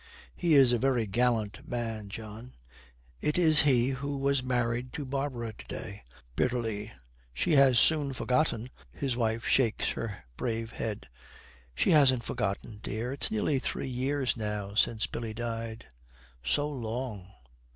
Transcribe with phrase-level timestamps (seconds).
[0.35, 2.53] 'He is a very gallant man, John.
[3.19, 6.01] It is he who was married to Barbara to day.'
[6.35, 6.91] Bitterly,
[7.35, 11.07] 'She has soon forgotten.' His wife shakes her brave head.
[11.75, 13.09] 'She hasn't forgotten, dear.
[13.11, 15.85] And it's nearly three years now since Billy died.'
[16.41, 17.27] 'So long!